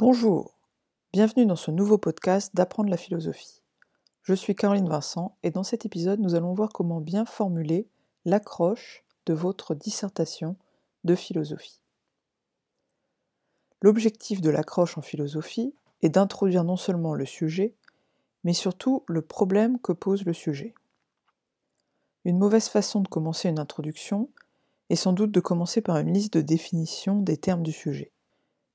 [0.00, 0.56] Bonjour,
[1.12, 3.60] bienvenue dans ce nouveau podcast d'apprendre la philosophie.
[4.22, 7.86] Je suis Caroline Vincent et dans cet épisode nous allons voir comment bien formuler
[8.24, 10.56] l'accroche de votre dissertation
[11.04, 11.82] de philosophie.
[13.82, 17.74] L'objectif de l'accroche en philosophie est d'introduire non seulement le sujet,
[18.42, 20.72] mais surtout le problème que pose le sujet.
[22.24, 24.30] Une mauvaise façon de commencer une introduction
[24.88, 28.12] est sans doute de commencer par une liste de définition des termes du sujet.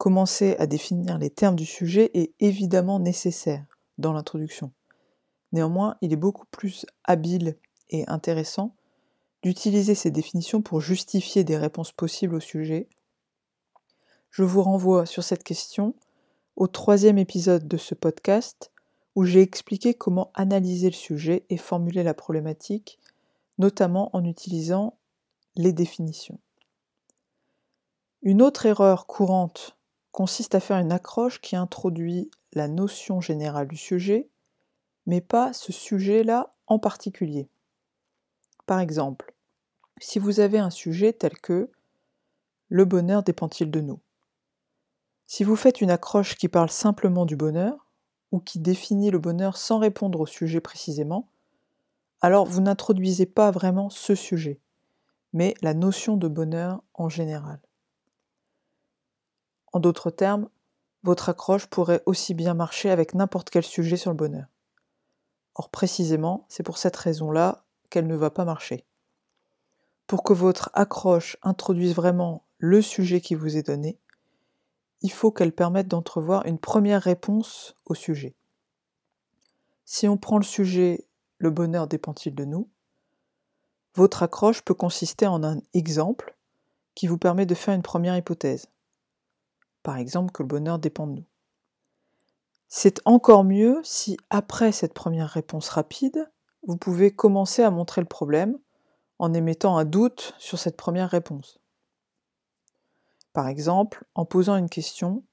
[0.00, 3.66] Commencer à définir les termes du sujet est évidemment nécessaire
[3.98, 4.72] dans l'introduction.
[5.52, 7.58] Néanmoins, il est beaucoup plus habile
[7.90, 8.74] et intéressant
[9.42, 12.88] d'utiliser ces définitions pour justifier des réponses possibles au sujet.
[14.30, 15.94] Je vous renvoie sur cette question
[16.56, 18.72] au troisième épisode de ce podcast
[19.16, 22.98] où j'ai expliqué comment analyser le sujet et formuler la problématique,
[23.58, 24.96] notamment en utilisant
[25.56, 26.40] les définitions.
[28.22, 29.76] Une autre erreur courante
[30.12, 34.28] consiste à faire une accroche qui introduit la notion générale du sujet,
[35.06, 37.48] mais pas ce sujet-là en particulier.
[38.66, 39.34] Par exemple,
[40.00, 41.70] si vous avez un sujet tel que
[42.68, 43.98] Le bonheur dépend-il de nous?
[45.26, 47.86] Si vous faites une accroche qui parle simplement du bonheur,
[48.30, 51.28] ou qui définit le bonheur sans répondre au sujet précisément,
[52.20, 54.60] alors vous n'introduisez pas vraiment ce sujet
[55.32, 57.60] mais la notion de bonheur en général.
[59.72, 60.48] En d'autres termes,
[61.02, 64.46] votre accroche pourrait aussi bien marcher avec n'importe quel sujet sur le bonheur.
[65.54, 68.84] Or précisément, c'est pour cette raison-là qu'elle ne va pas marcher.
[70.06, 73.98] Pour que votre accroche introduise vraiment le sujet qui vous est donné,
[75.02, 78.34] il faut qu'elle permette d'entrevoir une première réponse au sujet.
[79.84, 81.06] Si on prend le sujet
[81.38, 82.68] Le bonheur dépend-il de nous?
[83.94, 86.36] Votre accroche peut consister en un exemple
[86.94, 88.66] qui vous permet de faire une première hypothèse.
[89.82, 91.26] Par exemple que le bonheur dépend de nous.
[92.68, 96.30] C'est encore mieux si, après cette première réponse rapide,
[96.66, 98.58] vous pouvez commencer à montrer le problème
[99.18, 101.60] en émettant un doute sur cette première réponse.
[103.32, 105.24] Par exemple, en posant une question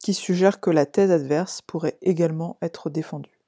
[0.00, 3.38] qui suggère que la thèse adverse pourrait également être défendue.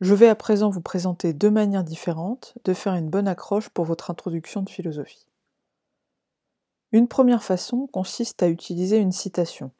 [0.00, 3.84] Je vais à présent vous présenter deux manières différentes de faire une bonne accroche pour
[3.84, 5.26] votre introduction de philosophie.
[6.96, 9.70] Une première façon consiste à utiliser une citation.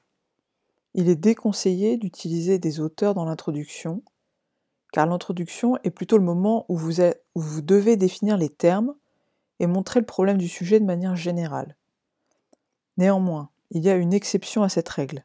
[0.93, 4.03] Il est déconseillé d'utiliser des auteurs dans l'introduction,
[4.93, 8.94] car l'introduction est plutôt le moment où vous, devez définir les termes
[9.60, 11.78] et montrer le problème du sujet de manière générale.
[12.99, 15.25] Néanmoins, il y a une exception à cette règle.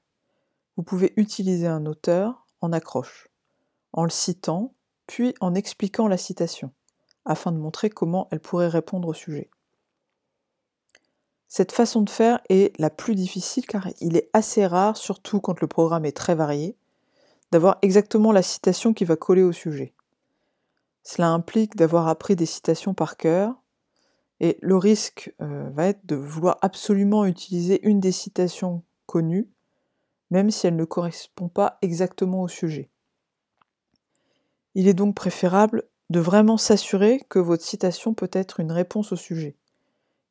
[0.77, 3.27] Vous pouvez utiliser un auteur en accroche,
[3.91, 4.71] en le citant
[5.07, 6.71] puis en expliquant la citation,
[7.25, 9.49] afin de montrer comment elle pourrait répondre au sujet.
[11.53, 15.59] Cette façon de faire est la plus difficile car il est assez rare, surtout quand
[15.59, 16.77] le programme est très varié,
[17.51, 19.93] d'avoir exactement la citation qui va coller au sujet.
[21.03, 23.53] Cela implique d'avoir appris des citations par cœur,
[24.39, 29.49] et le risque euh, va être de vouloir absolument utiliser une des citations connues,
[30.29, 32.89] même si elle ne correspond pas exactement au sujet.
[34.73, 39.17] Il est donc préférable de vraiment s'assurer que votre citation peut être une réponse au
[39.17, 39.57] sujet.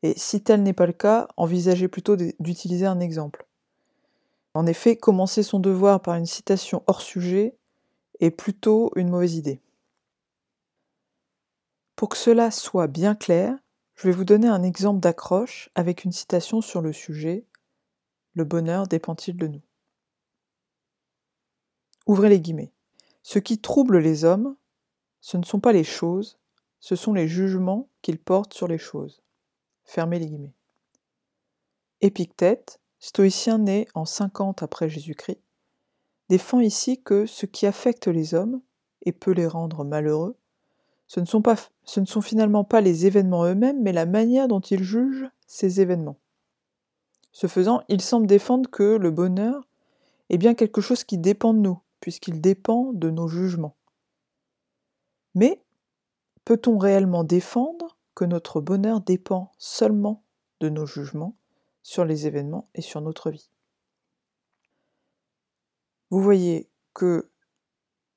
[0.02, 3.46] Et si tel n'est pas le cas, envisagez plutôt d'utiliser un exemple.
[4.54, 7.56] En effet, commencer son devoir par une citation hors sujet
[8.20, 9.60] est plutôt une mauvaise idée.
[11.96, 13.56] Pour que cela soit bien clair,
[13.94, 17.44] je vais vous donner un exemple d'accroche avec une citation sur le sujet
[18.32, 19.60] Le bonheur dépend-il de nous?
[22.06, 22.72] Ouvrez les guillemets.
[23.22, 24.56] Ce qui trouble les hommes,
[25.20, 26.38] ce ne sont pas les choses,
[26.80, 29.22] ce sont les jugements qu'ils portent sur les choses.
[29.90, 30.54] Fermez les guillemets.
[32.00, 35.40] Épictète, stoïcien né en 50 après Jésus-Christ,
[36.28, 38.62] défend ici que ce qui affecte les hommes
[39.02, 40.36] et peut les rendre malheureux,
[41.08, 44.46] ce ne sont, pas, ce ne sont finalement pas les événements eux-mêmes, mais la manière
[44.46, 46.20] dont ils jugent ces événements.
[47.32, 49.66] Ce faisant, il semble défendre que le bonheur
[50.28, 53.74] est bien quelque chose qui dépend de nous, puisqu'il dépend de nos jugements.
[55.34, 55.60] Mais
[56.44, 60.24] peut-on réellement défendre que notre bonheur dépend seulement
[60.60, 61.36] de nos jugements
[61.82, 63.50] sur les événements et sur notre vie
[66.10, 67.30] Vous voyez que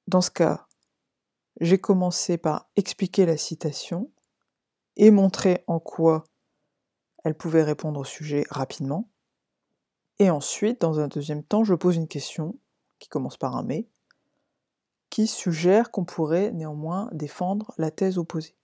[0.07, 0.67] dans ce cas,
[1.61, 4.11] j'ai commencé par expliquer la citation
[4.97, 6.25] et montrer en quoi
[7.23, 9.09] elle pouvait répondre au sujet rapidement.
[10.19, 12.59] Et ensuite, dans un deuxième temps, je pose une question
[12.99, 13.87] qui commence par un mais,
[15.09, 18.55] qui suggère qu'on pourrait néanmoins défendre la thèse opposée.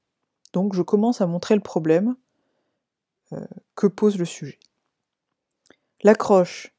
[0.53, 2.15] Donc je commence à montrer le problème
[3.33, 4.59] euh, que pose le sujet.
[6.01, 6.73] L'accroche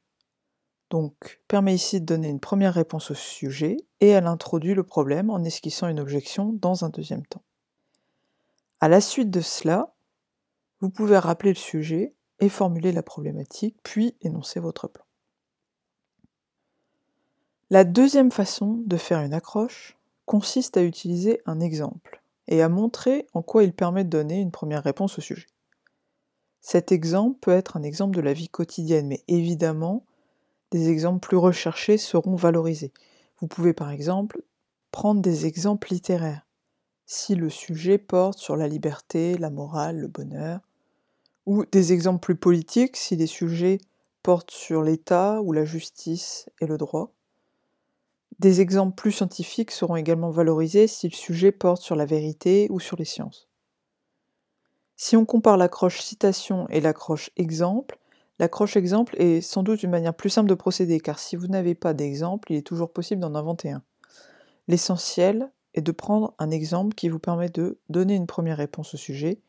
[0.89, 5.29] donc permet ici de donner une première réponse au sujet et elle introduit le problème
[5.29, 7.43] en esquissant une objection dans un deuxième temps.
[8.81, 9.93] À la suite de cela,
[10.81, 15.05] vous pouvez rappeler le sujet et formuler la problématique, puis énoncer votre plan.
[17.69, 19.95] La deuxième façon de faire une accroche
[20.25, 22.20] consiste à utiliser un exemple
[22.51, 25.47] et à montrer en quoi il permet de donner une première réponse au sujet.
[26.59, 30.05] Cet exemple peut être un exemple de la vie quotidienne, mais évidemment,
[30.69, 32.91] des exemples plus recherchés seront valorisés.
[33.39, 34.43] Vous pouvez par exemple
[34.91, 36.45] prendre des exemples littéraires,
[37.05, 40.59] si le sujet porte sur la liberté, la morale, le bonheur,
[41.45, 43.79] ou des exemples plus politiques, si les sujets
[44.23, 47.13] portent sur l'État ou la justice et le droit.
[48.41, 52.79] Des exemples plus scientifiques seront également valorisés si le sujet porte sur la vérité ou
[52.79, 53.47] sur les sciences.
[54.95, 57.99] Si on compare l'accroche citation et l'accroche exemple,
[58.39, 61.75] l'accroche exemple est sans doute une manière plus simple de procéder, car si vous n'avez
[61.75, 63.83] pas d'exemple, il est toujours possible d'en inventer un.
[64.67, 68.97] L'essentiel est de prendre un exemple qui vous permet de donner une première réponse au
[68.97, 69.39] sujet,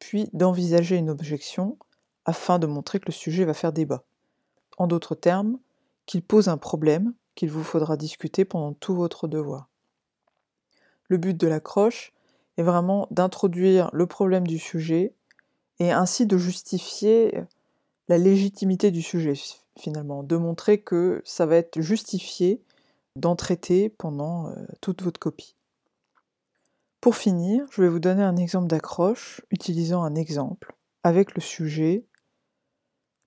[0.00, 1.78] puis d'envisager une objection
[2.24, 4.02] afin de montrer que le sujet va faire débat.
[4.78, 5.60] En d'autres termes,
[6.06, 9.68] qu'il pose un problème qu'il vous faudra discuter pendant tout votre devoir.
[11.08, 12.12] Le but de l'accroche
[12.56, 15.14] est vraiment d'introduire le problème du sujet
[15.78, 17.44] et ainsi de justifier
[18.08, 19.34] la légitimité du sujet
[19.78, 22.62] finalement, de montrer que ça va être justifié
[23.14, 25.54] d'en traiter pendant euh, toute votre copie.
[27.00, 32.04] Pour finir, je vais vous donner un exemple d'accroche utilisant un exemple avec le sujet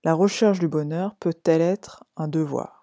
[0.04, 2.79] La recherche du bonheur peut-elle être un devoir?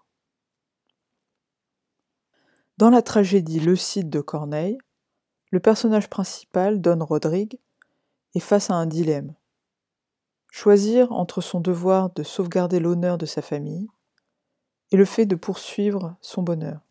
[2.77, 4.77] Dans la tragédie Le de Corneille,
[5.49, 7.59] le personnage principal, Don Rodrigue,
[8.35, 9.33] est face à un dilemme.
[10.51, 13.87] Choisir entre son devoir de sauvegarder l'honneur de sa famille
[14.91, 16.81] et le fait de poursuivre son bonheur.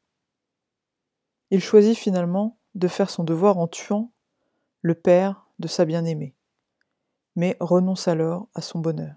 [1.52, 4.10] Il choisit finalement de faire son devoir en tuant
[4.82, 6.34] le père de sa bien-aimée,
[7.36, 9.14] mais renonce alors à son bonheur.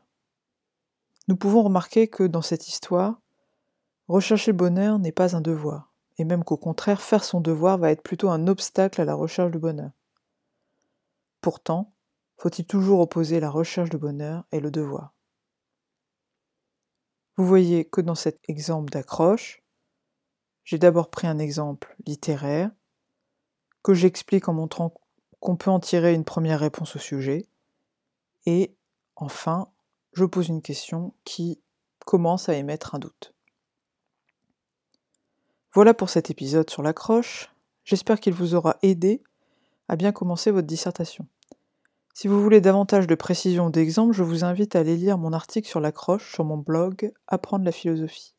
[1.27, 3.19] Nous pouvons remarquer que dans cette histoire,
[4.07, 5.88] rechercher le bonheur n'est pas un devoir
[6.19, 9.51] et même qu'au contraire, faire son devoir va être plutôt un obstacle à la recherche
[9.51, 9.91] du bonheur.
[11.39, 11.93] Pourtant,
[12.37, 15.13] faut-il toujours opposer la recherche du bonheur et le devoir?
[17.37, 19.63] Vous voyez que dans cet exemple d'accroche,
[20.65, 22.69] j'ai d'abord pris un exemple littéraire,
[23.81, 24.93] que j'explique en montrant
[25.39, 27.47] qu'on peut en tirer une première réponse au sujet,
[28.45, 28.75] et
[29.15, 29.71] enfin,
[30.11, 31.61] je pose une question qui
[32.05, 33.33] commence à émettre un doute.
[35.75, 37.53] Voilà pour cet épisode sur l'accroche.
[37.83, 39.21] J'espère qu'il vous aura aidé
[39.87, 41.27] à bien commencer votre dissertation.
[42.15, 45.31] Si vous voulez davantage de précisions ou d'exemples, je vous invite à aller lire mon
[45.31, 48.33] article sur l'accroche sur mon blog Apprendre la philosophie.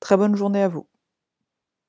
[0.00, 0.86] Très bonne journée à vous.